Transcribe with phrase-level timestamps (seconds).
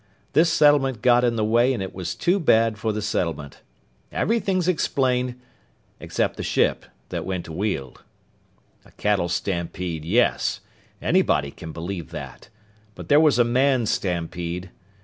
[0.33, 3.61] This settlement got in the way and it was too bad for the settlement!
[4.11, 5.39] Everything's explained,
[5.99, 8.01] except the ship that went to Weald.
[8.83, 10.59] "A cattle stampede, yes.
[11.03, 12.49] Anybody can believe that!
[12.95, 14.71] But there was a man stampede.